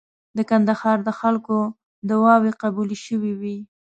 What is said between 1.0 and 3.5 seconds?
د خلکو دعاوي قبولې شوې